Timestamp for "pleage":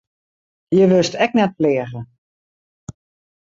1.59-2.01